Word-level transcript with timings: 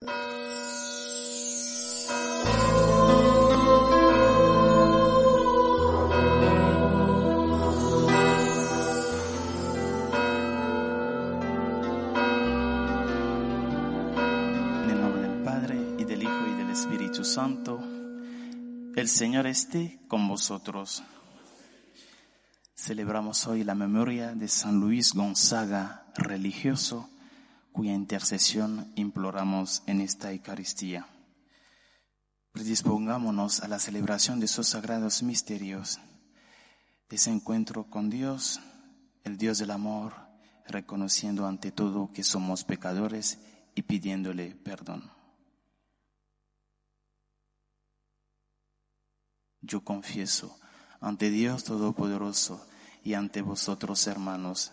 En 0.00 0.08
el 14.88 15.00
nombre 15.00 15.22
del 15.22 15.42
Padre 15.42 15.76
y 15.98 16.04
del 16.04 16.22
Hijo 16.22 16.46
y 16.46 16.54
del 16.54 16.70
Espíritu 16.70 17.24
Santo, 17.24 17.80
el 18.94 19.08
Señor 19.08 19.48
esté 19.48 19.98
con 20.06 20.28
vosotros. 20.28 21.02
Celebramos 22.76 23.48
hoy 23.48 23.64
la 23.64 23.74
memoria 23.74 24.32
de 24.32 24.46
San 24.46 24.78
Luis 24.78 25.12
Gonzaga, 25.12 26.04
religioso, 26.14 27.10
cuya 27.78 27.94
intercesión 27.94 28.92
imploramos 28.96 29.84
en 29.86 30.00
esta 30.00 30.32
Eucaristía. 30.32 31.06
Predispongámonos 32.50 33.60
a 33.60 33.68
la 33.68 33.78
celebración 33.78 34.40
de 34.40 34.46
esos 34.46 34.66
sagrados 34.66 35.22
misterios, 35.22 36.00
de 37.08 37.14
ese 37.14 37.30
encuentro 37.30 37.88
con 37.88 38.10
Dios, 38.10 38.58
el 39.22 39.38
Dios 39.38 39.58
del 39.58 39.70
amor, 39.70 40.12
reconociendo 40.66 41.46
ante 41.46 41.70
todo 41.70 42.10
que 42.12 42.24
somos 42.24 42.64
pecadores 42.64 43.38
y 43.76 43.82
pidiéndole 43.82 44.56
perdón. 44.56 45.12
Yo 49.60 49.84
confieso 49.84 50.58
ante 51.00 51.30
Dios 51.30 51.62
Todopoderoso 51.62 52.66
y 53.04 53.14
ante 53.14 53.40
vosotros, 53.40 54.04
hermanos, 54.08 54.72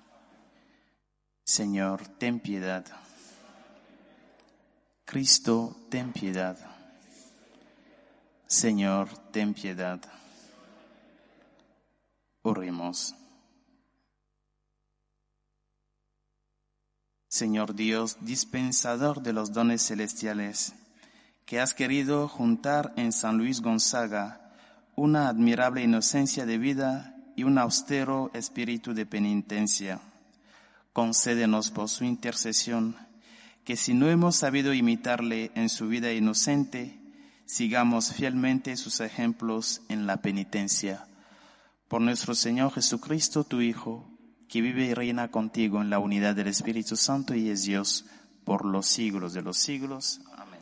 Señor, 1.43 2.07
ten 2.17 2.39
piedad. 2.39 2.85
Cristo, 5.05 5.75
ten 5.89 6.13
piedad. 6.13 6.57
Señor, 8.47 9.09
ten 9.31 9.53
piedad. 9.53 9.99
Oremos. 12.43 13.15
Señor 17.27 17.75
Dios, 17.75 18.17
dispensador 18.21 19.21
de 19.23 19.33
los 19.33 19.53
dones 19.53 19.87
celestiales, 19.87 20.73
que 21.45 21.59
has 21.59 21.73
querido 21.73 22.27
juntar 22.27 22.93
en 22.97 23.11
San 23.11 23.37
Luis 23.37 23.61
Gonzaga 23.61 24.53
una 24.95 25.29
admirable 25.29 25.81
inocencia 25.81 26.45
de 26.45 26.57
vida 26.57 27.15
y 27.35 27.43
un 27.43 27.57
austero 27.57 28.31
espíritu 28.33 28.93
de 28.93 29.05
penitencia. 29.05 30.01
Concédenos 30.93 31.71
por 31.71 31.89
su 31.89 32.03
intercesión 32.03 32.97
que 33.63 33.75
si 33.77 33.93
no 33.93 34.09
hemos 34.09 34.35
sabido 34.35 34.73
imitarle 34.73 35.51
en 35.55 35.69
su 35.69 35.87
vida 35.87 36.11
inocente, 36.11 36.99
sigamos 37.45 38.13
fielmente 38.13 38.75
sus 38.75 38.99
ejemplos 38.99 39.81
en 39.89 40.07
la 40.07 40.21
penitencia. 40.21 41.05
Por 41.87 42.01
nuestro 42.01 42.35
Señor 42.35 42.73
Jesucristo, 42.73 43.43
tu 43.43 43.61
Hijo, 43.61 44.07
que 44.49 44.61
vive 44.61 44.85
y 44.85 44.93
reina 44.93 45.29
contigo 45.29 45.81
en 45.81 45.89
la 45.89 45.99
unidad 45.99 46.35
del 46.35 46.47
Espíritu 46.47 46.97
Santo 46.97 47.35
y 47.35 47.49
es 47.49 47.63
Dios 47.63 48.05
por 48.43 48.65
los 48.65 48.85
siglos 48.87 49.33
de 49.33 49.41
los 49.41 49.57
siglos. 49.57 50.19
Amén. 50.35 50.59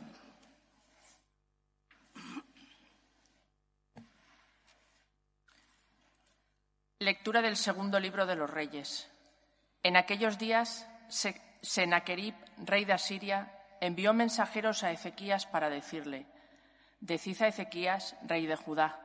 Lectura 7.00 7.42
del 7.42 7.56
segundo 7.56 7.98
libro 7.98 8.26
de 8.26 8.36
los 8.36 8.48
Reyes. 8.48 9.09
En 9.82 9.96
aquellos 9.96 10.38
días, 10.38 10.86
Se- 11.08 11.40
Sennacherib, 11.62 12.34
rey 12.58 12.84
de 12.84 12.92
Asiria, 12.92 13.52
envió 13.80 14.12
mensajeros 14.12 14.84
a 14.84 14.90
Ezequías 14.92 15.46
para 15.46 15.68
decirle: 15.70 16.26
Decid 17.00 17.42
a 17.42 17.48
Ezequías, 17.48 18.16
rey 18.22 18.46
de 18.46 18.56
Judá, 18.56 19.00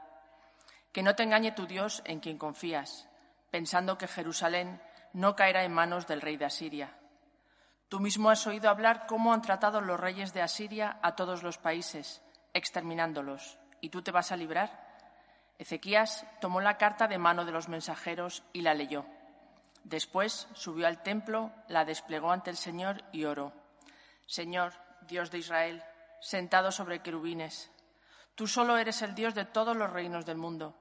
que 0.91 1.01
no 1.03 1.15
te 1.15 1.23
engañe 1.23 1.51
tu 1.53 1.65
Dios 1.65 2.01
en 2.05 2.19
quien 2.19 2.37
confías, 2.37 3.07
pensando 3.51 3.97
que 3.97 4.07
Jerusalén 4.07 4.81
no 5.13 5.35
caerá 5.35 5.63
en 5.63 5.73
manos 5.73 6.07
del 6.07 6.21
rey 6.21 6.37
de 6.37 6.45
Asiria. 6.45 6.93
Tú 7.89 7.99
mismo 7.99 8.29
has 8.29 8.45
oído 8.47 8.69
hablar 8.69 9.05
cómo 9.07 9.31
han 9.33 9.41
tratado 9.41 9.79
los 9.79 9.99
reyes 9.99 10.33
de 10.33 10.41
Asiria 10.41 10.99
a 11.01 11.15
todos 11.15 11.41
los 11.43 11.57
países, 11.57 12.21
exterminándolos, 12.53 13.57
¿y 13.79 13.89
tú 13.89 14.01
te 14.01 14.11
vas 14.11 14.31
a 14.31 14.37
librar? 14.37 14.83
Ezequías 15.57 16.25
tomó 16.41 16.59
la 16.59 16.77
carta 16.77 17.07
de 17.07 17.17
mano 17.17 17.45
de 17.45 17.51
los 17.53 17.69
mensajeros 17.69 18.43
y 18.51 18.61
la 18.61 18.73
leyó. 18.73 19.05
Después 19.85 20.47
subió 20.55 20.87
al 20.87 21.03
templo, 21.03 21.51
la 21.67 21.85
desplegó 21.85 22.31
ante 22.31 22.49
el 22.49 22.57
Señor 22.57 23.03
y 23.11 23.25
oró. 23.25 23.53
Señor, 24.25 24.73
Dios 25.01 25.29
de 25.29 25.37
Israel, 25.37 25.83
sentado 26.21 26.71
sobre 26.71 27.03
querubines, 27.03 27.69
tú 28.33 28.47
solo 28.47 28.77
eres 28.77 29.03
el 29.03 29.13
Dios 29.13 29.35
de 29.35 29.45
todos 29.45 29.77
los 29.77 29.91
reinos 29.91 30.25
del 30.25 30.37
mundo. 30.37 30.75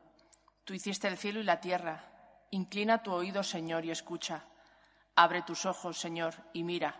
Tú 0.64 0.72
hiciste 0.72 1.06
el 1.06 1.18
cielo 1.18 1.40
y 1.40 1.42
la 1.42 1.60
tierra. 1.60 2.06
Inclina 2.50 3.02
tu 3.02 3.12
oído, 3.12 3.42
Señor, 3.42 3.84
y 3.84 3.90
escucha. 3.90 4.44
Abre 5.14 5.42
tus 5.42 5.66
ojos, 5.66 5.98
Señor, 5.98 6.34
y 6.54 6.64
mira. 6.64 6.98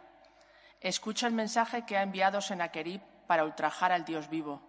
Escucha 0.83 1.27
el 1.27 1.33
mensaje 1.33 1.87
que 1.87 1.97
ha 1.97 2.03
enviado 2.03 2.43
Sennacherib 2.43 3.01
para 3.27 3.45
ultrajar 3.45 3.93
al 3.93 4.05
Dios 4.05 4.29
vivo. 4.29 4.61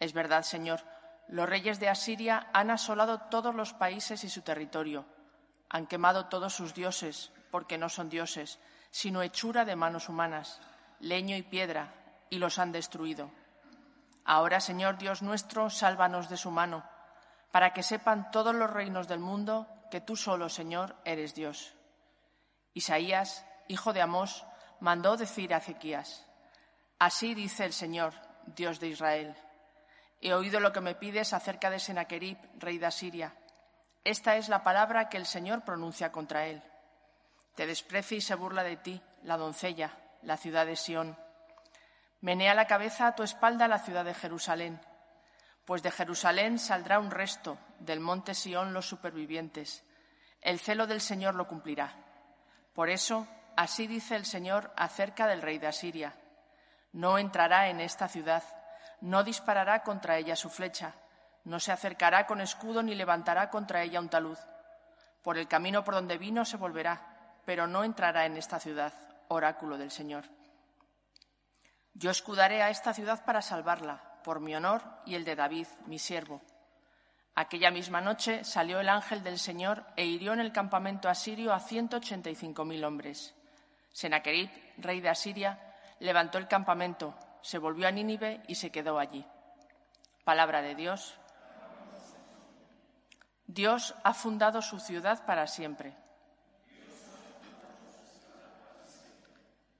Es 0.00 0.12
verdad, 0.12 0.42
Señor, 0.42 0.80
los 1.28 1.48
reyes 1.48 1.78
de 1.78 1.88
Asiria 1.88 2.48
han 2.52 2.72
asolado 2.72 3.20
todos 3.30 3.54
los 3.54 3.74
países 3.74 4.24
y 4.24 4.28
su 4.28 4.42
territorio. 4.42 5.06
Han 5.70 5.86
quemado 5.86 6.26
todos 6.26 6.54
sus 6.54 6.74
dioses, 6.74 7.32
porque 7.50 7.78
no 7.78 7.88
son 7.88 8.08
dioses, 8.08 8.58
sino 8.90 9.22
hechura 9.22 9.64
de 9.64 9.76
manos 9.76 10.08
humanas, 10.08 10.60
leño 11.00 11.36
y 11.36 11.42
piedra, 11.42 11.94
y 12.30 12.38
los 12.38 12.58
han 12.58 12.72
destruido. 12.72 13.30
Ahora, 14.24 14.60
Señor 14.60 14.98
Dios 14.98 15.22
nuestro, 15.22 15.70
sálvanos 15.70 16.28
de 16.28 16.36
su 16.36 16.50
mano, 16.50 16.84
para 17.50 17.72
que 17.72 17.82
sepan 17.82 18.30
todos 18.30 18.54
los 18.54 18.70
reinos 18.70 19.08
del 19.08 19.20
mundo 19.20 19.66
que 19.90 20.00
tú 20.00 20.16
solo, 20.16 20.48
Señor, 20.48 20.96
eres 21.04 21.34
Dios. 21.34 21.74
Isaías, 22.74 23.46
hijo 23.68 23.92
de 23.92 24.02
Amós, 24.02 24.44
mandó 24.80 25.16
decir 25.16 25.54
a 25.54 25.58
Ezequías, 25.58 26.26
Así 26.98 27.34
dice 27.34 27.64
el 27.64 27.72
Señor, 27.72 28.12
Dios 28.44 28.80
de 28.80 28.88
Israel. 28.88 29.36
He 30.20 30.34
oído 30.34 30.58
lo 30.58 30.72
que 30.72 30.80
me 30.80 30.96
pides 30.96 31.32
acerca 31.32 31.70
de 31.70 31.78
Sennacherib, 31.78 32.38
rey 32.58 32.78
de 32.78 32.86
Asiria. 32.86 33.34
Esta 34.04 34.36
es 34.36 34.48
la 34.48 34.62
palabra 34.62 35.08
que 35.08 35.16
el 35.16 35.26
Señor 35.26 35.64
pronuncia 35.64 36.12
contra 36.12 36.46
él. 36.46 36.62
Te 37.54 37.66
desprecia 37.66 38.18
y 38.18 38.20
se 38.20 38.34
burla 38.34 38.62
de 38.62 38.76
ti, 38.76 39.02
la 39.22 39.36
doncella, 39.36 39.98
la 40.22 40.36
ciudad 40.36 40.66
de 40.66 40.76
Sión. 40.76 41.18
Menea 42.20 42.54
la 42.54 42.66
cabeza 42.66 43.06
a 43.06 43.14
tu 43.14 43.22
espalda 43.22 43.68
la 43.68 43.78
ciudad 43.78 44.04
de 44.04 44.14
Jerusalén, 44.14 44.80
pues 45.64 45.82
de 45.82 45.90
Jerusalén 45.90 46.58
saldrá 46.58 46.98
un 46.98 47.10
resto, 47.10 47.58
del 47.78 48.00
monte 48.00 48.34
Sión 48.34 48.72
los 48.72 48.88
supervivientes. 48.88 49.84
El 50.40 50.58
celo 50.58 50.86
del 50.86 51.00
Señor 51.00 51.34
lo 51.34 51.46
cumplirá. 51.46 51.94
Por 52.74 52.88
eso, 52.88 53.26
así 53.56 53.86
dice 53.86 54.16
el 54.16 54.24
Señor 54.24 54.72
acerca 54.76 55.26
del 55.26 55.42
rey 55.42 55.58
de 55.58 55.66
Asiria. 55.66 56.14
No 56.92 57.18
entrará 57.18 57.68
en 57.68 57.80
esta 57.80 58.08
ciudad, 58.08 58.42
no 59.00 59.24
disparará 59.24 59.82
contra 59.82 60.16
ella 60.16 60.36
su 60.36 60.48
flecha, 60.48 60.94
no 61.44 61.60
se 61.60 61.72
acercará 61.72 62.26
con 62.26 62.40
escudo 62.40 62.82
ni 62.82 62.94
levantará 62.94 63.50
contra 63.50 63.82
ella 63.82 64.00
un 64.00 64.08
talud. 64.08 64.38
Por 65.22 65.38
el 65.38 65.48
camino 65.48 65.84
por 65.84 65.94
donde 65.94 66.18
vino 66.18 66.44
se 66.44 66.56
volverá, 66.56 67.34
pero 67.44 67.66
no 67.66 67.84
entrará 67.84 68.26
en 68.26 68.36
esta 68.36 68.60
ciudad, 68.60 68.92
oráculo 69.28 69.78
del 69.78 69.90
Señor. 69.90 70.24
Yo 71.94 72.10
escudaré 72.10 72.62
a 72.62 72.70
esta 72.70 72.94
ciudad 72.94 73.24
para 73.24 73.42
salvarla, 73.42 74.20
por 74.22 74.40
mi 74.40 74.54
honor 74.54 74.82
y 75.04 75.14
el 75.14 75.24
de 75.24 75.36
David, 75.36 75.66
mi 75.86 75.98
siervo. 75.98 76.40
Aquella 77.34 77.70
misma 77.70 78.00
noche 78.00 78.44
salió 78.44 78.80
el 78.80 78.88
ángel 78.88 79.22
del 79.22 79.38
Señor 79.38 79.84
e 79.96 80.04
hirió 80.04 80.32
en 80.32 80.40
el 80.40 80.52
campamento 80.52 81.08
asirio 81.08 81.52
a 81.52 81.60
ciento 81.60 81.96
ochenta 81.96 82.30
y 82.30 82.34
cinco 82.34 82.64
mil 82.64 82.84
hombres. 82.84 83.34
Senaquerib, 83.92 84.50
rey 84.76 85.00
de 85.00 85.08
Asiria, 85.08 85.74
levantó 86.00 86.38
el 86.38 86.46
campamento, 86.46 87.14
se 87.42 87.58
volvió 87.58 87.88
a 87.88 87.90
Nínive 87.90 88.42
y 88.48 88.56
se 88.56 88.70
quedó 88.70 88.98
allí. 88.98 89.24
Palabra 90.24 90.62
de 90.62 90.74
Dios. 90.74 91.18
Dios 93.48 93.94
ha 94.04 94.12
fundado 94.12 94.60
su 94.60 94.78
ciudad 94.78 95.24
para 95.24 95.46
siempre. 95.46 95.96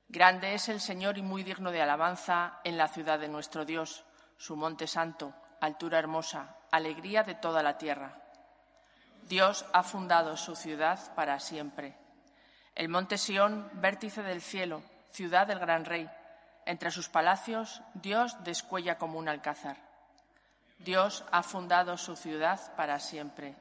Grande 0.08 0.54
es 0.54 0.70
el 0.70 0.80
Señor 0.80 1.18
y 1.18 1.22
muy 1.22 1.42
digno 1.42 1.70
de 1.70 1.82
alabanza 1.82 2.60
en 2.64 2.78
la 2.78 2.88
ciudad 2.88 3.18
de 3.18 3.28
nuestro 3.28 3.66
Dios, 3.66 4.06
su 4.38 4.56
monte 4.56 4.86
santo, 4.86 5.34
altura 5.60 5.98
hermosa, 5.98 6.56
alegría 6.70 7.24
de 7.24 7.34
toda 7.34 7.62
la 7.62 7.76
tierra. 7.76 8.22
Dios 9.28 9.66
ha 9.74 9.82
fundado 9.82 10.38
su 10.38 10.56
ciudad 10.56 10.98
para 11.14 11.38
siempre. 11.38 11.94
El 12.74 12.88
monte 12.88 13.18
Sión, 13.18 13.68
vértice 13.74 14.22
del 14.22 14.40
cielo, 14.40 14.82
ciudad 15.10 15.46
del 15.46 15.58
gran 15.58 15.84
rey. 15.84 16.08
Entre 16.64 16.90
sus 16.90 17.10
palacios, 17.10 17.82
Dios 17.92 18.42
descuella 18.44 18.96
como 18.96 19.18
un 19.18 19.28
alcázar. 19.28 19.87
Dios 20.78 21.24
ha 21.30 21.42
fundado 21.42 21.96
su 21.96 22.16
ciudad 22.16 22.74
para 22.76 22.98
siempre. 23.00 23.56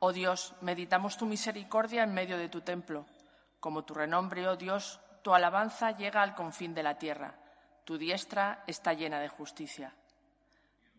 Oh 0.00 0.12
Dios, 0.12 0.54
meditamos 0.60 1.16
tu 1.16 1.26
misericordia 1.26 2.02
en 2.02 2.12
medio 2.12 2.36
de 2.36 2.48
tu 2.48 2.60
templo. 2.60 3.06
Como 3.60 3.84
tu 3.84 3.94
renombre, 3.94 4.46
oh 4.48 4.56
Dios, 4.56 5.00
tu 5.22 5.32
alabanza 5.32 5.92
llega 5.92 6.22
al 6.22 6.34
confín 6.34 6.74
de 6.74 6.82
la 6.82 6.98
tierra. 6.98 7.34
Tu 7.84 7.96
diestra 7.96 8.64
está 8.66 8.92
llena 8.92 9.20
de 9.20 9.28
justicia. 9.28 9.94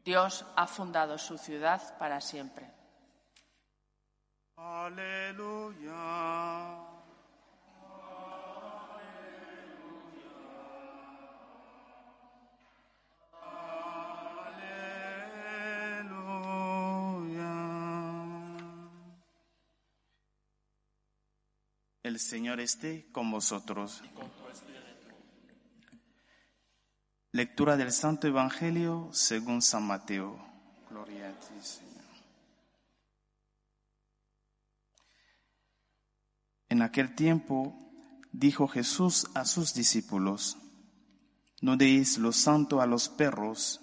Dios 0.03 0.45
ha 0.55 0.67
fundado 0.67 1.17
su 1.17 1.37
ciudad 1.37 1.97
para 1.97 2.21
siempre. 2.21 2.71
Aleluya. 4.55 5.95
El 22.05 22.19
Señor 22.19 22.59
esté 22.59 23.07
con 23.11 23.31
vosotros. 23.31 24.03
Lectura 27.31 27.77
del 27.77 27.91
Santo 27.91 28.27
Evangelio 28.27 29.09
según 29.11 29.63
San 29.63 29.87
Mateo. 29.87 30.37
Gloria 30.87 31.29
a 31.29 31.39
ti, 31.39 31.59
Señor. 31.63 32.05
En 36.69 36.83
aquel 36.83 37.15
tiempo 37.15 37.75
dijo 38.31 38.67
Jesús 38.67 39.25
a 39.33 39.43
sus 39.43 39.73
discípulos, 39.73 40.59
no 41.59 41.75
deis 41.75 42.19
lo 42.19 42.33
santo 42.33 42.81
a 42.81 42.85
los 42.85 43.09
perros, 43.09 43.81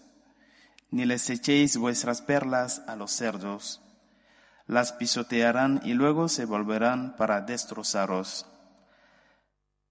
ni 0.90 1.06
les 1.06 1.28
echéis 1.28 1.76
vuestras 1.76 2.22
perlas 2.22 2.84
a 2.86 2.94
los 2.94 3.10
cerdos 3.10 3.80
las 4.66 4.92
pisotearán 4.92 5.80
y 5.84 5.94
luego 5.94 6.28
se 6.28 6.44
volverán 6.44 7.16
para 7.16 7.40
destrozaros. 7.40 8.46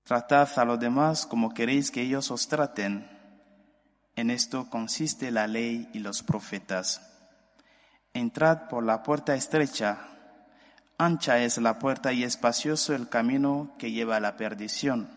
Tratad 0.03 0.49
a 0.57 0.65
los 0.65 0.79
demás 0.79 1.25
como 1.25 1.53
queréis 1.53 1.91
que 1.91 2.01
ellos 2.01 2.31
os 2.31 2.47
traten. 2.47 3.07
En 4.15 4.29
esto 4.29 4.69
consiste 4.69 5.31
la 5.31 5.47
ley 5.47 5.89
y 5.93 5.99
los 5.99 6.23
profetas. 6.23 7.07
Entrad 8.13 8.67
por 8.67 8.83
la 8.83 9.03
puerta 9.03 9.35
estrecha. 9.35 9.99
Ancha 10.97 11.39
es 11.39 11.57
la 11.57 11.79
puerta 11.79 12.13
y 12.13 12.23
espacioso 12.23 12.93
el 12.93 13.09
camino 13.09 13.73
que 13.79 13.91
lleva 13.91 14.17
a 14.17 14.19
la 14.19 14.37
perdición, 14.37 15.09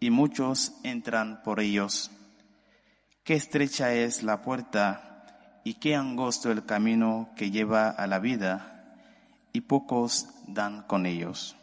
y 0.00 0.10
muchos 0.10 0.74
entran 0.82 1.42
por 1.42 1.60
ellos. 1.60 2.10
Qué 3.24 3.34
estrecha 3.34 3.94
es 3.94 4.22
la 4.22 4.42
puerta 4.42 5.11
y 5.64 5.74
qué 5.74 5.94
angosto 5.94 6.50
el 6.50 6.64
camino 6.64 7.30
que 7.36 7.50
lleva 7.50 7.90
a 7.90 8.06
la 8.06 8.18
vida, 8.18 8.72
y 9.52 9.60
pocos 9.62 10.28
dan 10.46 10.82
con 10.82 11.06
ellos. 11.06 11.56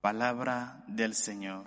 Palabra 0.00 0.82
del 0.88 1.14
Señor. 1.14 1.66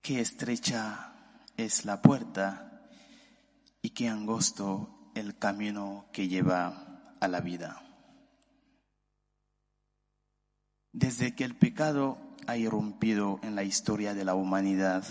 Qué 0.00 0.20
estrecha 0.20 1.12
es 1.56 1.84
la 1.84 2.00
puerta 2.00 2.88
y 3.82 3.90
qué 3.90 4.08
angosto 4.08 5.12
el 5.14 5.38
camino 5.38 6.06
que 6.12 6.26
lleva 6.26 7.14
a 7.20 7.28
la 7.28 7.40
vida. 7.40 7.82
Desde 10.92 11.34
que 11.36 11.44
el 11.44 11.54
pecado 11.54 12.29
ha 12.46 12.56
irrumpido 12.56 13.40
en 13.42 13.54
la 13.54 13.62
historia 13.62 14.14
de 14.14 14.24
la 14.24 14.34
humanidad. 14.34 15.04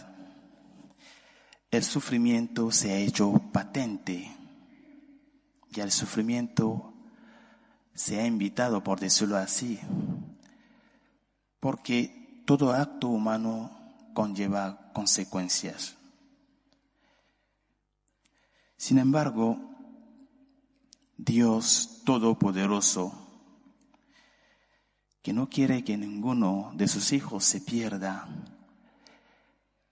El 1.71 1.83
sufrimiento 1.83 2.71
se 2.71 2.91
ha 2.91 2.97
hecho 2.97 3.31
patente 3.51 4.35
y 5.75 5.79
el 5.79 5.91
sufrimiento 5.91 6.93
se 7.93 8.19
ha 8.19 8.25
invitado, 8.25 8.83
por 8.83 8.99
decirlo 8.99 9.37
así, 9.37 9.79
porque 11.59 12.43
todo 12.45 12.73
acto 12.73 13.09
humano 13.09 13.71
conlleva 14.13 14.91
consecuencias. 14.93 15.95
Sin 18.77 18.97
embargo, 18.97 19.59
Dios 21.17 22.01
Todopoderoso 22.05 23.28
que 25.21 25.33
no 25.33 25.49
quiere 25.49 25.83
que 25.83 25.97
ninguno 25.97 26.71
de 26.75 26.87
sus 26.87 27.11
hijos 27.11 27.43
se 27.43 27.61
pierda. 27.61 28.27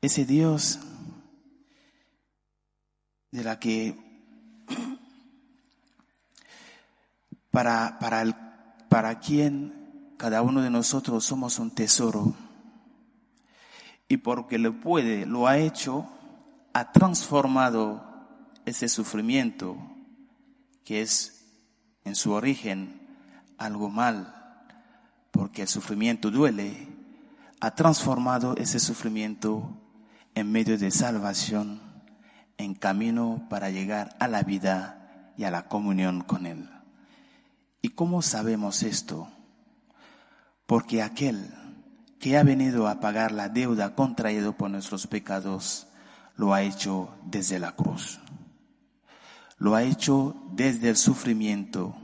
Ese 0.02 0.26
Dios 0.26 0.80
de 3.32 3.44
la 3.44 3.60
que 3.60 3.98
para, 7.52 7.98
para, 8.00 8.22
el, 8.22 8.36
para 8.90 9.20
quien 9.20 10.14
cada 10.18 10.42
uno 10.42 10.62
de 10.62 10.70
nosotros 10.70 11.26
somos 11.26 11.60
un 11.60 11.72
tesoro 11.72 12.34
y 14.08 14.18
porque 14.18 14.58
lo 14.58 14.80
puede, 14.80 15.26
lo 15.26 15.48
ha 15.48 15.58
hecho, 15.58 16.08
ha 16.74 16.94
transformado 16.94 18.02
ese 18.66 18.88
sufrimiento 18.88 19.78
que 20.86 21.02
es 21.02 21.46
en 22.06 22.16
su 22.16 22.32
origen 22.32 23.02
algo 23.58 23.90
mal 23.90 24.37
porque 25.38 25.62
el 25.62 25.68
sufrimiento 25.68 26.32
duele, 26.32 26.88
ha 27.60 27.72
transformado 27.76 28.56
ese 28.58 28.80
sufrimiento 28.80 29.70
en 30.34 30.52
medio 30.52 30.80
de 30.80 30.90
salvación, 30.90 31.80
en 32.58 32.74
camino 32.74 33.46
para 33.48 33.70
llegar 33.70 34.16
a 34.20 34.28
la 34.28 34.42
vida 34.42 35.32
y 35.38 35.44
a 35.44 35.52
la 35.52 35.68
comunión 35.68 36.22
con 36.22 36.48
Él. 36.48 36.68
¿Y 37.84 37.90
cómo 37.90 38.24
sabemos 38.24 38.82
esto? 38.82 39.30
Porque 40.66 41.04
aquel 41.04 41.54
que 42.20 42.36
ha 42.36 42.44
venido 42.44 42.88
a 42.88 43.00
pagar 43.00 43.32
la 43.32 43.48
deuda 43.48 43.94
contraída 43.94 44.52
por 44.52 44.72
nuestros 44.72 45.06
pecados, 45.06 45.88
lo 46.36 46.56
ha 46.56 46.64
hecho 46.64 47.14
desde 47.24 47.60
la 47.60 47.74
cruz. 47.74 48.20
Lo 49.60 49.76
ha 49.76 49.84
hecho 49.84 50.36
desde 50.54 50.90
el 50.90 50.98
sufrimiento 50.98 51.96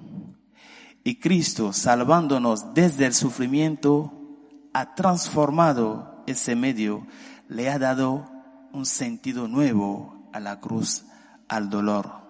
y 1.04 1.16
Cristo, 1.16 1.74
salvándonos 1.74 2.74
desde 2.74 3.06
el 3.06 3.14
sufrimiento, 3.14 4.14
ha 4.74 4.96
transformado 4.96 6.24
ese 6.28 6.56
medio, 6.56 7.06
le 7.50 7.70
ha 7.70 7.78
dado 7.78 8.30
un 8.72 8.86
sentido 8.86 9.48
nuevo 9.48 10.30
a 10.32 10.40
la 10.40 10.60
cruz, 10.60 11.06
al 11.48 11.70
dolor. 11.70 12.24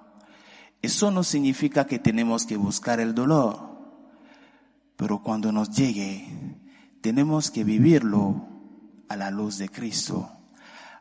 Eso 0.82 1.12
no 1.12 1.24
significa 1.24 1.86
que 1.86 2.00
tenemos 2.00 2.46
que 2.46 2.58
buscar 2.58 3.00
el 3.00 3.13
dolor, 3.15 3.74
pero 4.98 5.22
cuando 5.22 5.51
nos 5.51 5.70
llegue, 5.70 6.27
tenemos 7.01 7.51
que 7.51 7.63
vivirlo 7.63 8.48
a 9.08 9.15
la 9.15 9.30
luz 9.30 9.58
de 9.58 9.70
Cristo, 9.70 10.30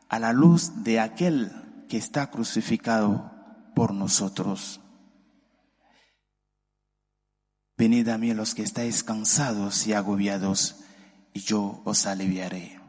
a 0.09 0.19
la 0.19 0.31
luz 0.31 0.83
de 0.83 0.99
aquel 0.99 1.51
que 1.89 1.97
está 1.97 2.29
crucificado 2.29 3.31
por 3.75 3.93
nosotros. 3.93 4.79
Venid 7.77 8.09
a 8.09 8.17
mí 8.17 8.33
los 8.33 8.53
que 8.53 8.63
estáis 8.63 9.03
cansados 9.03 9.87
y 9.87 9.93
agobiados, 9.93 10.75
y 11.33 11.39
yo 11.39 11.81
os 11.85 12.05
aliviaré. 12.05 12.79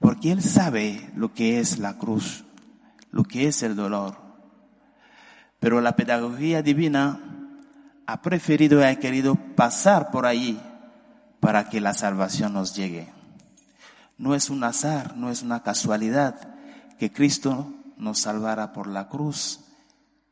Porque 0.00 0.32
Él 0.32 0.42
sabe 0.42 1.10
lo 1.14 1.32
que 1.32 1.60
es 1.60 1.78
la 1.78 1.98
cruz, 1.98 2.44
lo 3.10 3.24
que 3.24 3.46
es 3.46 3.62
el 3.62 3.76
dolor. 3.76 4.16
Pero 5.60 5.80
la 5.80 5.96
pedagogía 5.96 6.62
divina 6.62 7.20
ha 8.06 8.22
preferido 8.22 8.80
y 8.80 8.84
ha 8.84 8.98
querido 8.98 9.36
pasar 9.54 10.10
por 10.10 10.26
allí 10.26 10.58
para 11.40 11.68
que 11.68 11.80
la 11.80 11.94
salvación 11.94 12.52
nos 12.54 12.74
llegue. 12.74 13.08
No 14.16 14.34
es 14.34 14.50
un 14.50 14.64
azar, 14.64 15.16
no 15.16 15.30
es 15.30 15.42
una 15.42 15.62
casualidad 15.62 16.56
que 16.98 17.12
Cristo 17.12 17.72
nos 17.96 18.20
salvara 18.20 18.72
por 18.72 18.86
la 18.88 19.08
cruz. 19.08 19.60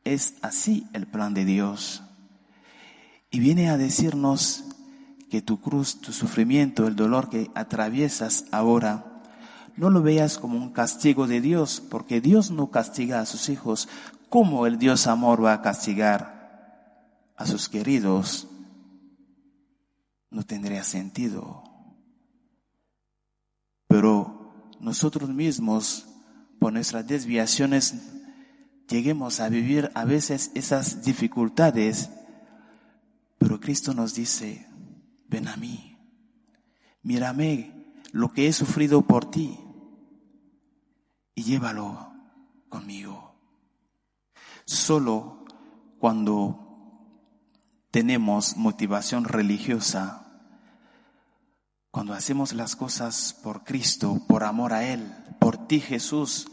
Es 0.03 0.35
así 0.41 0.87
el 0.93 1.07
plan 1.07 1.33
de 1.33 1.45
Dios. 1.45 2.03
Y 3.29 3.39
viene 3.39 3.69
a 3.69 3.77
decirnos 3.77 4.63
que 5.29 5.41
tu 5.41 5.59
cruz, 5.59 5.99
tu 5.99 6.13
sufrimiento, 6.13 6.87
el 6.87 6.95
dolor 6.95 7.29
que 7.29 7.51
atraviesas 7.53 8.45
ahora, 8.51 9.17
no 9.77 9.91
lo 9.91 10.01
veas 10.01 10.39
como 10.39 10.57
un 10.57 10.71
castigo 10.71 11.27
de 11.27 11.39
Dios, 11.39 11.81
porque 11.81 12.19
Dios 12.19 12.49
no 12.49 12.71
castiga 12.71 13.19
a 13.19 13.27
sus 13.27 13.47
hijos. 13.49 13.87
¿Cómo 14.27 14.65
el 14.65 14.79
Dios 14.79 15.05
amor 15.05 15.45
va 15.45 15.53
a 15.53 15.61
castigar 15.61 17.29
a 17.35 17.45
sus 17.45 17.69
queridos? 17.69 18.47
No 20.31 20.43
tendría 20.43 20.83
sentido. 20.83 21.63
Pero 23.87 24.73
nosotros 24.79 25.29
mismos, 25.29 26.07
por 26.59 26.73
nuestras 26.73 27.05
desviaciones, 27.05 27.95
lleguemos 28.89 29.39
a 29.39 29.49
vivir 29.49 29.91
a 29.93 30.05
veces 30.05 30.51
esas 30.55 31.03
dificultades, 31.03 32.09
pero 33.37 33.59
Cristo 33.59 33.93
nos 33.93 34.15
dice, 34.15 34.67
ven 35.27 35.47
a 35.47 35.57
mí, 35.57 35.97
mírame 37.03 37.93
lo 38.11 38.31
que 38.33 38.47
he 38.47 38.53
sufrido 38.53 39.03
por 39.03 39.29
ti 39.29 39.59
y 41.35 41.43
llévalo 41.43 42.13
conmigo. 42.69 43.35
Solo 44.65 45.45
cuando 45.99 46.63
tenemos 47.91 48.57
motivación 48.57 49.25
religiosa, 49.25 50.23
cuando 51.91 52.13
hacemos 52.13 52.53
las 52.53 52.75
cosas 52.75 53.39
por 53.43 53.63
Cristo, 53.63 54.21
por 54.27 54.43
amor 54.43 54.73
a 54.73 54.83
Él, 54.83 55.13
por 55.39 55.67
ti 55.67 55.79
Jesús, 55.79 56.47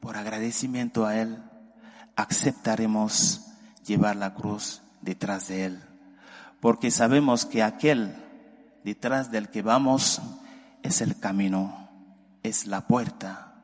por 0.00 0.16
agradecimiento 0.16 1.06
a 1.06 1.16
Él, 1.16 1.42
aceptaremos 2.16 3.46
llevar 3.84 4.16
la 4.16 4.34
cruz 4.34 4.82
detrás 5.00 5.48
de 5.48 5.64
Él 5.64 5.87
porque 6.60 6.90
sabemos 6.90 7.46
que 7.46 7.62
aquel 7.62 8.14
detrás 8.84 9.30
del 9.30 9.48
que 9.48 9.62
vamos 9.62 10.20
es 10.82 11.00
el 11.00 11.18
camino, 11.18 11.88
es 12.42 12.66
la 12.66 12.86
puerta. 12.86 13.62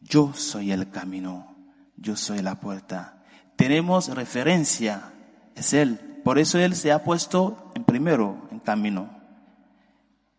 Yo 0.00 0.32
soy 0.34 0.72
el 0.72 0.90
camino, 0.90 1.54
yo 1.96 2.16
soy 2.16 2.42
la 2.42 2.60
puerta. 2.60 3.24
Tenemos 3.56 4.08
referencia, 4.14 5.12
es 5.54 5.72
Él. 5.72 6.20
Por 6.24 6.38
eso 6.38 6.58
Él 6.58 6.74
se 6.74 6.92
ha 6.92 7.02
puesto 7.04 7.72
en 7.74 7.84
primero 7.84 8.48
en 8.50 8.60
camino, 8.60 9.08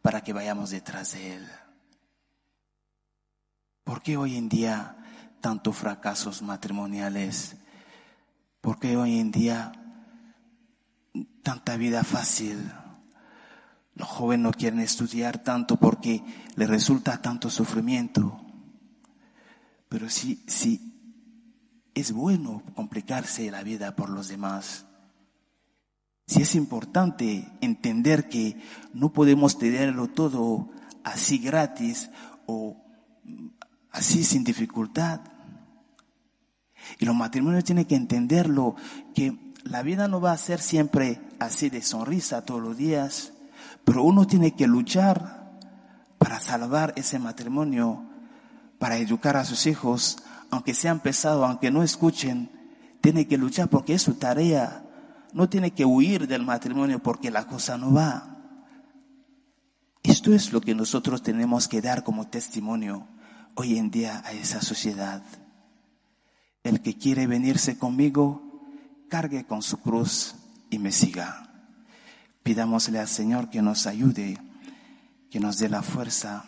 para 0.01 0.21
que 0.21 0.33
vayamos 0.33 0.69
detrás 0.69 1.13
de 1.13 1.35
Él. 1.35 1.47
¿Por 3.83 4.03
qué 4.03 4.17
hoy 4.17 4.37
en 4.37 4.49
día 4.49 4.97
tantos 5.41 5.75
fracasos 5.75 6.41
matrimoniales? 6.41 7.55
¿Por 8.61 8.79
qué 8.79 8.97
hoy 8.97 9.19
en 9.19 9.31
día 9.31 9.71
tanta 11.43 11.77
vida 11.77 12.03
fácil. 12.03 12.71
Los 13.95 14.07
jóvenes 14.07 14.43
no 14.43 14.51
quieren 14.51 14.79
estudiar 14.79 15.43
tanto 15.43 15.77
porque 15.77 16.23
les 16.55 16.69
resulta 16.69 17.21
tanto 17.21 17.49
sufrimiento. 17.49 18.39
Pero 19.89 20.09
sí, 20.09 20.43
sí, 20.47 20.89
es 21.93 22.11
bueno 22.11 22.63
complicarse 22.75 23.49
la 23.51 23.63
vida 23.63 23.95
por 23.95 24.09
los 24.09 24.27
demás. 24.27 24.85
Sí 26.27 26.43
es 26.43 26.55
importante 26.55 27.51
entender 27.59 28.29
que 28.29 28.61
no 28.93 29.11
podemos 29.11 29.57
tenerlo 29.57 30.07
todo 30.07 30.69
así 31.03 31.39
gratis 31.39 32.09
o 32.45 32.77
así 33.91 34.23
sin 34.23 34.43
dificultad. 34.43 35.21
Y 36.99 37.05
los 37.05 37.15
matrimonios 37.15 37.63
tienen 37.63 37.85
que 37.85 37.95
entenderlo, 37.95 38.75
que 39.13 39.48
la 39.69 39.83
vida 39.83 40.07
no 40.07 40.19
va 40.19 40.31
a 40.31 40.37
ser 40.37 40.59
siempre 40.59 41.21
así 41.37 41.69
de 41.69 41.83
sonrisa 41.83 42.43
todos 42.43 42.61
los 42.61 42.75
días, 42.75 43.33
pero 43.85 44.03
uno 44.03 44.25
tiene 44.25 44.55
que 44.55 44.67
luchar 44.67 45.59
para 46.17 46.39
salvar 46.39 46.93
ese 46.95 47.19
matrimonio, 47.19 48.03
para 48.79 48.97
educar 48.97 49.37
a 49.37 49.45
sus 49.45 49.67
hijos, 49.67 50.17
aunque 50.49 50.73
sean 50.73 50.99
pesados, 50.99 51.47
aunque 51.47 51.69
no 51.69 51.83
escuchen, 51.83 52.49
tiene 52.99 53.27
que 53.27 53.37
luchar 53.37 53.69
porque 53.69 53.93
es 53.93 54.01
su 54.01 54.15
tarea. 54.15 54.83
No 55.33 55.47
tiene 55.47 55.71
que 55.71 55.85
huir 55.85 56.27
del 56.27 56.43
matrimonio 56.43 56.97
porque 56.99 57.29
la 57.29 57.45
cosa 57.45 57.77
no 57.77 57.93
va. 57.93 58.37
Esto 60.01 60.33
es 60.33 60.51
lo 60.51 60.61
que 60.61 60.73
nosotros 60.73 61.21
tenemos 61.21 61.67
que 61.67 61.81
dar 61.81 62.03
como 62.03 62.27
testimonio 62.27 63.07
hoy 63.53 63.77
en 63.77 63.91
día 63.91 64.23
a 64.25 64.31
esa 64.31 64.61
sociedad. 64.61 65.21
El 66.63 66.81
que 66.81 66.97
quiere 66.97 67.27
venirse 67.27 67.77
conmigo, 67.77 68.48
cargue 69.09 69.43
con 69.45 69.61
su 69.61 69.81
cruz 69.81 70.35
y 70.69 70.79
me 70.79 70.91
siga. 70.91 71.51
Pidámosle 72.43 72.99
al 72.99 73.07
Señor 73.07 73.49
que 73.49 73.61
nos 73.61 73.87
ayude, 73.87 74.37
que 75.29 75.39
nos 75.39 75.57
dé 75.57 75.67
la 75.67 75.81
fuerza 75.81 76.45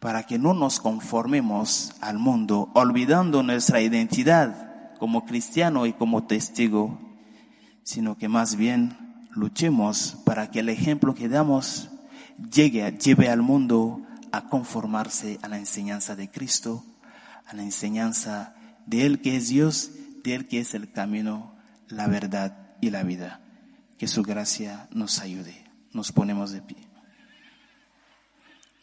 para 0.00 0.24
que 0.24 0.38
no 0.38 0.54
nos 0.54 0.80
conformemos 0.80 1.94
al 2.00 2.18
mundo, 2.18 2.70
olvidando 2.74 3.42
nuestra 3.42 3.80
identidad 3.80 4.94
como 4.98 5.24
cristiano 5.24 5.86
y 5.86 5.92
como 5.92 6.24
testigo, 6.24 6.98
sino 7.82 8.16
que 8.16 8.28
más 8.28 8.56
bien 8.56 8.96
luchemos 9.30 10.18
para 10.24 10.50
que 10.50 10.60
el 10.60 10.68
ejemplo 10.68 11.14
que 11.14 11.28
damos 11.28 11.90
llegue, 12.52 12.90
lleve 12.98 13.28
al 13.28 13.42
mundo 13.42 14.02
a 14.32 14.48
conformarse 14.48 15.38
a 15.42 15.48
la 15.48 15.58
enseñanza 15.58 16.14
de 16.14 16.30
Cristo, 16.30 16.84
a 17.46 17.54
la 17.54 17.62
enseñanza 17.62 18.54
de 18.86 19.06
Él 19.06 19.20
que 19.20 19.36
es 19.36 19.48
Dios, 19.48 19.90
de 20.22 20.34
Él 20.34 20.48
que 20.48 20.60
es 20.60 20.74
el 20.74 20.92
camino 20.92 21.55
la 21.88 22.06
verdad 22.06 22.76
y 22.80 22.90
la 22.90 23.02
vida. 23.02 23.40
Que 23.98 24.08
su 24.08 24.22
gracia 24.22 24.88
nos 24.92 25.20
ayude. 25.20 25.64
Nos 25.92 26.12
ponemos 26.12 26.50
de 26.50 26.62
pie. 26.62 26.88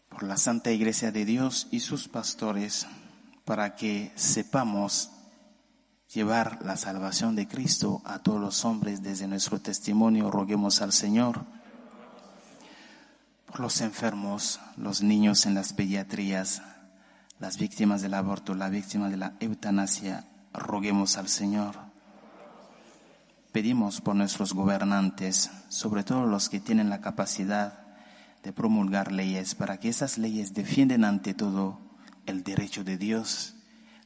Por 0.10 0.24
la 0.24 0.38
Santa 0.38 0.72
Iglesia 0.72 1.12
de 1.12 1.25
Dios 1.25 1.67
y 1.72 1.79
sus 1.81 2.07
pastores, 2.07 2.88
para 3.45 3.75
que 3.75 4.12
sepamos 4.15 5.12
llevar 6.13 6.60
la 6.63 6.77
salvación 6.77 7.36
de 7.36 7.48
Cristo 7.48 8.01
a 8.05 8.19
todos 8.19 8.39
los 8.39 8.65
hombres 8.65 9.01
desde 9.01 9.27
nuestro 9.27 9.60
testimonio, 9.60 10.31
roguemos 10.31 10.81
al 10.81 10.93
Señor. 10.93 11.45
Por 13.48 13.60
los 13.60 13.81
enfermos, 13.81 14.60
los 14.77 15.03
niños 15.03 15.45
en 15.45 15.53
las 15.53 15.74
pediatrías, 15.74 16.63
las 17.39 17.57
víctimas 17.57 18.01
del 18.01 18.13
aborto, 18.13 18.55
la 18.55 18.69
víctima 18.69 19.10
de 19.10 19.17
la 19.17 19.36
eutanasia, 19.39 20.25
roguemos 20.53 21.17
al 21.17 21.27
Señor 21.27 21.92
Pedimos 23.53 24.01
por 24.01 24.15
nuestros 24.15 24.55
gobernantes, 24.55 25.51
sobre 25.69 26.03
todo 26.03 26.25
los 26.25 26.50
que 26.50 26.60
tienen 26.60 26.89
la 26.89 27.01
capacidad 27.01 27.86
de 28.41 28.51
promulgar 28.51 29.12
leyes, 29.12 29.53
para 29.53 29.79
que 29.79 29.89
esas 29.89 30.17
leyes 30.17 30.55
defiendan 30.55 31.05
ante 31.05 31.36
todo 31.36 31.79
el 32.25 32.43
derecho 32.43 32.83
de 32.83 32.98
Dios, 32.98 33.55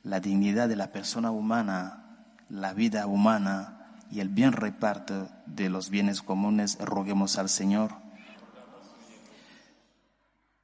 la 0.04 0.20
dignidad 0.20 0.68
de 0.68 0.76
la 0.76 0.92
persona 0.92 1.32
humana, 1.32 2.28
la 2.50 2.74
vida 2.74 3.08
humana 3.08 3.96
y 4.12 4.20
el 4.20 4.28
bien 4.28 4.52
reparto 4.52 5.30
de 5.46 5.70
los 5.70 5.90
bienes 5.90 6.22
comunes. 6.22 6.78
Roguemos 6.82 7.38
al 7.38 7.48
Señor. 7.48 7.96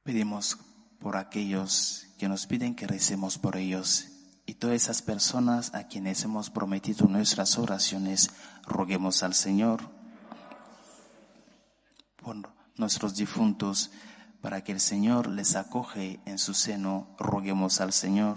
Pedimos 0.02 0.58
por 0.98 1.16
aquellos 1.16 2.08
que 2.18 2.28
nos 2.28 2.46
piden 2.46 2.74
que 2.74 2.86
recemos 2.86 3.38
por 3.38 3.56
ellos 3.56 4.13
y 4.46 4.54
todas 4.54 4.76
esas 4.76 5.02
personas 5.02 5.74
a 5.74 5.88
quienes 5.88 6.22
hemos 6.24 6.50
prometido 6.50 7.06
nuestras 7.06 7.58
oraciones, 7.58 8.30
roguemos 8.66 9.22
al 9.22 9.34
Señor 9.34 9.90
por 12.16 12.36
nuestros 12.76 13.14
difuntos, 13.14 13.90
para 14.40 14.62
que 14.62 14.72
el 14.72 14.80
Señor 14.80 15.28
les 15.28 15.56
acoge 15.56 16.20
en 16.26 16.38
su 16.38 16.52
seno, 16.52 17.08
roguemos 17.18 17.80
al 17.80 17.94
Señor 17.94 18.36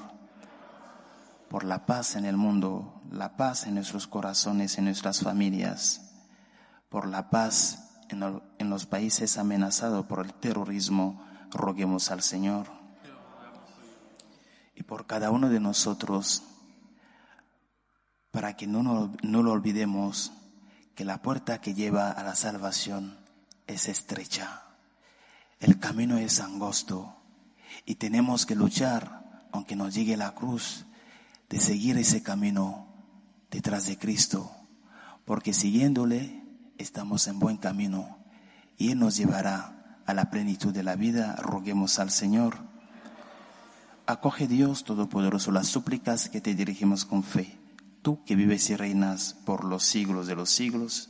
por 1.50 1.64
la 1.64 1.86
paz 1.86 2.16
en 2.16 2.26
el 2.26 2.38
mundo, 2.38 3.02
la 3.12 3.36
paz 3.36 3.68
en 3.68 3.76
nuestros 3.76 4.08
corazones, 4.08 4.78
en 4.78 4.86
nuestras 4.86 5.22
familias, 5.22 6.12
por 6.90 7.08
la 7.08 7.30
paz 7.30 7.88
en, 8.10 8.70
los 8.70 8.86
países 8.86 9.38
amenazados 9.38 10.06
por 10.06 10.26
el 10.26 10.34
terrorismo, 10.34 11.22
roguemos 11.52 12.12
al 12.12 12.22
Señor 12.22 12.68
por 14.88 15.06
cada 15.06 15.32
uno 15.32 15.50
de 15.50 15.60
nosotros, 15.60 16.44
para 18.32 18.56
que 18.56 18.68
no, 18.68 19.12
no, 19.22 19.44
lo 19.44 19.52
olvidemos, 19.52 20.32
que 20.96 21.06
la 21.06 21.22
puerta 21.22 21.62
que 21.62 21.74
lleva 21.74 22.12
a 22.12 22.24
la 22.24 22.36
salvación 22.36 23.18
es 23.68 23.88
estrecha, 23.88 24.64
el 25.60 25.80
camino 25.80 26.18
es 26.18 26.40
angosto 26.40 27.16
y 27.86 27.96
tenemos 27.96 28.46
que 28.46 28.56
luchar, 28.56 29.48
aunque 29.52 29.76
nos 29.76 29.94
llegue 29.94 30.18
la 30.18 30.34
cruz, 30.34 30.86
de 31.50 31.60
seguir 31.60 31.98
ese 31.98 32.24
camino 32.24 32.88
detrás 33.52 33.86
de 33.86 33.98
Cristo, 33.98 34.52
porque 35.26 35.54
siguiéndole 35.54 36.44
estamos 36.78 37.28
en 37.28 37.40
buen 37.40 37.58
camino 37.58 38.18
y 38.78 38.92
Él 38.92 39.00
nos 39.00 39.18
llevará 39.18 40.00
a 40.06 40.14
la 40.14 40.30
plenitud 40.30 40.74
de 40.74 40.84
la 40.84 40.96
vida, 40.96 41.36
roguemos 41.36 42.00
al 42.00 42.12
Señor. 42.12 42.67
Acoge 44.10 44.48
Dios 44.48 44.86
Todopoderoso 44.86 45.52
las 45.52 45.68
súplicas 45.68 46.30
que 46.30 46.40
te 46.40 46.56
dirigimos 46.56 47.04
con 47.04 47.24
fe, 47.24 47.58
tú 48.02 48.24
que 48.24 48.38
vives 48.38 48.70
y 48.70 48.76
reinas 48.78 49.36
por 49.46 49.66
los 49.66 49.84
siglos 49.84 50.28
de 50.28 50.36
los 50.36 50.50
siglos. 50.50 51.10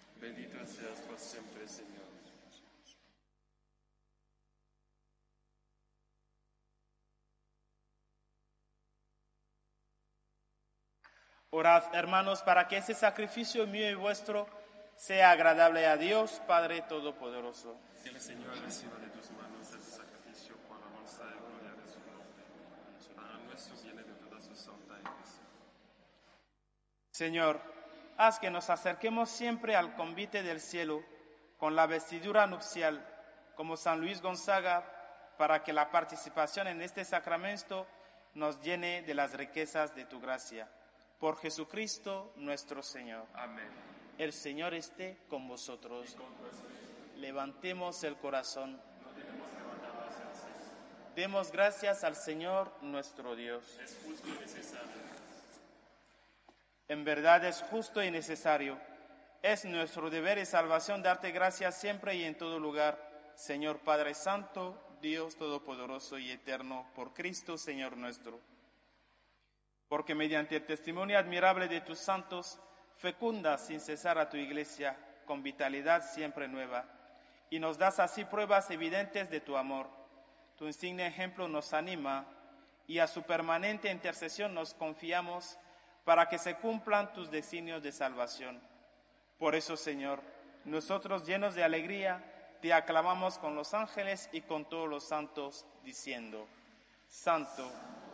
Bendito 0.21 0.63
seas 0.67 0.99
por 0.99 1.17
siempre, 1.17 1.67
Señor. 1.67 2.01
Orad, 11.49 11.93
hermanos, 11.95 12.43
para 12.43 12.67
que 12.67 12.77
ese 12.77 12.93
sacrificio 12.93 13.65
mío 13.65 13.89
y 13.89 13.95
vuestro 13.95 14.47
sea 14.95 15.31
agradable 15.31 15.87
a 15.87 15.97
Dios, 15.97 16.39
Padre 16.47 16.83
Todopoderoso. 16.83 17.75
Que 18.03 18.09
el 18.09 18.21
Señor 18.21 18.55
reciba 18.61 18.97
de 18.99 19.07
tus 19.07 19.31
manos 19.31 19.67
ese 19.73 19.91
sacrificio 19.91 20.55
por 20.67 20.79
la 20.79 20.87
y 20.87 21.39
gloria 21.39 21.71
de 21.81 21.91
su 21.91 21.99
nombre, 21.99 22.45
para 23.15 23.37
nuestro 23.39 23.75
bien 23.83 23.97
de 23.97 24.03
toda 24.03 24.39
su 24.39 24.55
santa 24.55 24.99
iglesia. 24.99 25.43
Señor, 27.09 27.80
haz 28.17 28.39
que 28.39 28.49
nos 28.49 28.69
acerquemos 28.69 29.29
siempre 29.29 29.75
al 29.75 29.95
convite 29.95 30.43
del 30.43 30.59
cielo 30.59 31.03
con 31.57 31.75
la 31.75 31.85
vestidura 31.85 32.47
nupcial, 32.47 33.05
como 33.55 33.77
San 33.77 33.99
Luis 33.99 34.21
Gonzaga, 34.21 34.83
para 35.37 35.63
que 35.63 35.73
la 35.73 35.91
participación 35.91 36.67
en 36.67 36.81
este 36.81 37.05
sacramento 37.05 37.87
nos 38.33 38.61
llene 38.61 39.01
de 39.03 39.13
las 39.13 39.33
riquezas 39.33 39.95
de 39.95 40.05
tu 40.05 40.19
gracia. 40.19 40.69
Por 41.19 41.37
Jesucristo 41.37 42.33
nuestro 42.35 42.81
Señor. 42.81 43.25
Amén. 43.33 43.69
El 44.17 44.33
Señor 44.33 44.73
esté 44.73 45.17
con 45.29 45.47
vosotros. 45.47 46.15
Levantemos 47.17 48.03
el 48.03 48.17
corazón. 48.17 48.81
Demos 51.15 51.51
gracias 51.51 52.03
al 52.03 52.15
Señor 52.15 52.71
nuestro 52.81 53.35
Dios. 53.35 53.79
Es 53.83 53.99
justo 54.05 54.27
y 54.27 54.41
necesario. 54.41 55.20
En 56.87 57.03
verdad 57.03 57.45
es 57.45 57.61
justo 57.63 58.03
y 58.03 58.11
necesario. 58.11 58.79
Es 59.41 59.65
nuestro 59.65 60.09
deber 60.09 60.37
y 60.37 60.45
salvación 60.45 61.01
darte 61.01 61.31
gracias 61.31 61.79
siempre 61.79 62.15
y 62.15 62.23
en 62.23 62.37
todo 62.37 62.59
lugar, 62.59 62.97
Señor 63.35 63.79
Padre 63.79 64.13
Santo, 64.13 64.79
Dios 65.01 65.35
Todopoderoso 65.35 66.19
y 66.19 66.29
Eterno, 66.29 66.85
por 66.93 67.13
Cristo 67.13 67.57
Señor 67.57 67.97
nuestro. 67.97 68.39
Porque 69.87 70.13
mediante 70.13 70.57
el 70.57 70.65
testimonio 70.65 71.17
admirable 71.17 71.67
de 71.67 71.81
tus 71.81 71.97
santos, 71.97 72.59
fecunda 72.97 73.57
sin 73.57 73.79
cesar 73.79 74.19
a 74.19 74.29
tu 74.29 74.37
iglesia 74.37 74.95
con 75.25 75.41
vitalidad 75.41 76.03
siempre 76.03 76.47
nueva, 76.47 76.85
y 77.49 77.59
nos 77.59 77.77
das 77.77 77.99
así 77.99 78.25
pruebas 78.25 78.69
evidentes 78.69 79.29
de 79.29 79.41
tu 79.41 79.57
amor. 79.57 79.89
Tu 80.55 80.67
insigne 80.67 81.07
ejemplo 81.07 81.47
nos 81.47 81.73
anima 81.73 82.27
y 82.85 82.99
a 82.99 83.07
su 83.07 83.23
permanente 83.23 83.89
intercesión 83.89 84.53
nos 84.53 84.73
confiamos 84.73 85.57
para 86.03 86.27
que 86.27 86.37
se 86.37 86.55
cumplan 86.55 87.13
tus 87.13 87.29
designios 87.29 87.83
de 87.83 87.91
salvación. 87.91 88.59
Por 89.37 89.55
eso, 89.55 89.77
Señor, 89.77 90.21
nosotros 90.65 91.25
llenos 91.25 91.55
de 91.55 91.63
alegría, 91.63 92.23
te 92.61 92.73
aclamamos 92.73 93.37
con 93.39 93.55
los 93.55 93.73
ángeles 93.73 94.29
y 94.31 94.41
con 94.41 94.65
todos 94.65 94.87
los 94.87 95.07
santos, 95.07 95.65
diciendo, 95.83 96.47
Santo, 97.07 97.69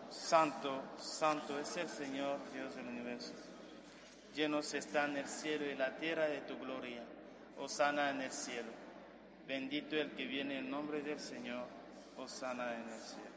Santo, 0.10 0.82
Santo 0.98 1.60
es 1.60 1.76
el 1.78 1.90
Señor, 1.90 2.40
Dios 2.54 2.76
del 2.76 2.88
universo. 2.88 3.34
Llenos 4.34 4.74
están 4.74 5.18
el 5.18 5.28
cielo 5.28 5.66
y 5.66 5.76
la 5.76 5.96
tierra 5.98 6.28
de 6.28 6.42
tu 6.42 6.58
gloria. 6.60 7.04
Osana 7.60 8.12
en 8.12 8.22
el 8.22 8.32
cielo. 8.32 8.70
Bendito 9.48 9.96
el 9.96 10.12
que 10.12 10.26
viene 10.26 10.60
en 10.60 10.70
nombre 10.70 11.02
del 11.02 11.20
Señor. 11.20 11.66
Osana 12.18 12.76
en 12.76 12.88
el 12.88 13.00
cielo. 13.00 13.37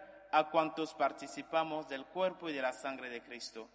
a 0.31 0.49
cuantos 0.49 0.93
participamos 0.93 1.87
del 1.89 2.05
cuerpo 2.05 2.49
y 2.49 2.53
de 2.53 2.61
la 2.61 2.73
sangre 2.73 3.09
de 3.09 3.21
Cristo. 3.21 3.69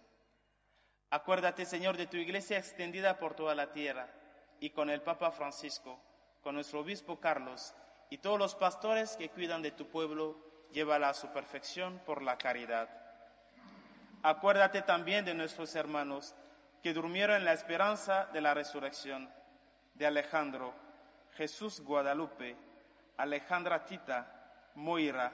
Acuérdate, 1.09 1.65
Señor, 1.65 1.95
de 1.95 2.07
tu 2.07 2.17
iglesia 2.17 2.57
extendida 2.57 3.17
por 3.17 3.35
toda 3.35 3.55
la 3.55 3.71
tierra 3.71 4.07
y 4.59 4.71
con 4.71 4.89
el 4.89 5.01
Papa 5.01 5.31
Francisco, 5.31 5.99
con 6.41 6.55
nuestro 6.55 6.81
obispo 6.81 7.19
Carlos 7.19 7.73
y 8.09 8.17
todos 8.17 8.39
los 8.39 8.55
pastores 8.55 9.15
que 9.15 9.29
cuidan 9.29 9.61
de 9.61 9.71
tu 9.71 9.87
pueblo, 9.87 10.37
llévala 10.71 11.09
a 11.09 11.13
su 11.13 11.27
perfección 11.29 12.01
por 12.05 12.21
la 12.21 12.37
caridad. 12.37 12.89
Acuérdate 14.23 14.81
también 14.81 15.25
de 15.25 15.33
nuestros 15.33 15.75
hermanos 15.75 16.35
que 16.81 16.93
durmieron 16.93 17.37
en 17.37 17.45
la 17.45 17.53
esperanza 17.53 18.25
de 18.33 18.41
la 18.41 18.53
resurrección, 18.53 19.29
de 19.93 20.05
Alejandro, 20.05 20.73
Jesús 21.35 21.81
Guadalupe, 21.81 22.55
Alejandra 23.17 23.85
Tita, 23.85 24.71
Moira, 24.75 25.33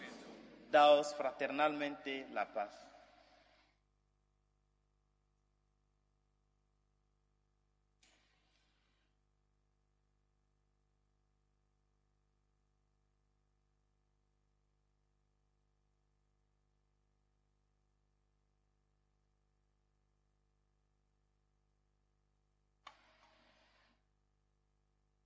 Daos 0.71 1.13
fraternalmente 1.15 2.27
la 2.31 2.53
paz. 2.53 2.71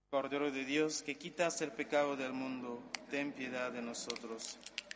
Cordero 0.09 0.49
de 0.49 0.63
Dios, 0.63 1.03
que 1.03 1.17
quitas 1.17 1.61
el 1.61 1.71
pecado 1.71 2.15
del 2.15 2.31
mundo, 2.31 2.81
ten 3.11 3.33
piedad 3.33 3.71
de 3.71 3.81
nosotros. 3.81 4.57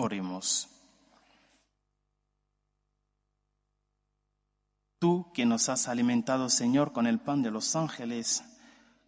Oremos. 0.00 0.66
Tú 4.98 5.30
que 5.34 5.44
nos 5.44 5.68
has 5.68 5.88
alimentado, 5.88 6.48
Señor, 6.48 6.92
con 6.92 7.06
el 7.06 7.20
pan 7.20 7.42
de 7.42 7.50
los 7.50 7.76
ángeles, 7.76 8.42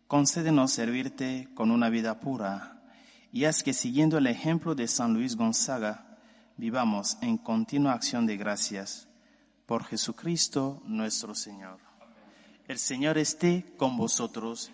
concédenos 0.07 0.73
servirte 0.73 1.49
con 1.55 1.71
una 1.71 1.89
vida 1.89 2.21
pura 2.21 2.83
y 3.33 3.47
haz 3.47 3.63
que 3.63 3.73
siguiendo 3.73 4.19
el 4.19 4.27
ejemplo 4.27 4.75
de 4.75 4.87
San 4.87 5.15
Luis 5.15 5.37
Gonzaga, 5.37 6.19
vivamos 6.59 7.17
en 7.23 7.39
continua 7.39 7.95
acción 7.95 8.27
de 8.27 8.37
gracias. 8.37 9.09
Por 9.65 9.85
Jesucristo 9.85 10.83
nuestro 10.85 11.35
Señor. 11.35 11.79
El 12.69 12.79
Señor 12.79 13.17
esté 13.17 13.73
con 13.79 13.97
vosotros 13.97 14.71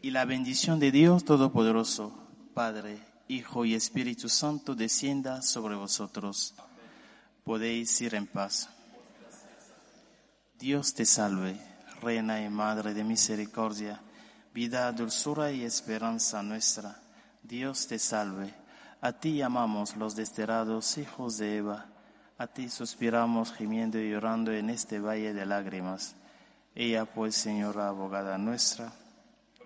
y 0.00 0.10
la 0.10 0.24
bendición 0.24 0.80
de 0.80 0.90
Dios 0.90 1.26
Todopoderoso, 1.26 2.14
Padre, 2.54 3.07
Hijo 3.30 3.66
y 3.66 3.74
Espíritu 3.74 4.30
Santo 4.30 4.74
descienda 4.74 5.42
sobre 5.42 5.74
vosotros. 5.74 6.54
Podéis 7.44 8.00
ir 8.00 8.14
en 8.14 8.26
paz. 8.26 8.70
Dios 10.58 10.94
te 10.94 11.04
salve, 11.04 11.60
Reina 12.00 12.42
y 12.42 12.48
Madre 12.48 12.94
de 12.94 13.04
Misericordia, 13.04 14.00
vida, 14.54 14.90
dulzura 14.92 15.52
y 15.52 15.62
esperanza 15.62 16.42
nuestra. 16.42 17.02
Dios 17.42 17.86
te 17.86 17.98
salve. 17.98 18.54
A 19.02 19.12
ti 19.12 19.36
llamamos 19.36 19.94
los 19.96 20.16
desterrados 20.16 20.96
hijos 20.96 21.36
de 21.36 21.58
Eva. 21.58 21.84
A 22.38 22.46
ti 22.46 22.70
suspiramos 22.70 23.52
gimiendo 23.52 23.98
y 23.98 24.10
llorando 24.10 24.52
en 24.52 24.70
este 24.70 25.00
valle 25.00 25.34
de 25.34 25.44
lágrimas. 25.44 26.16
Ella 26.74 27.04
pues, 27.04 27.34
Señora 27.34 27.88
abogada 27.88 28.38
nuestra, 28.38 28.90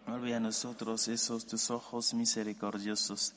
vuelve 0.04 0.34
a 0.34 0.40
nosotros 0.40 1.06
esos 1.06 1.46
tus 1.46 1.70
ojos 1.70 2.12
misericordiosos 2.12 3.36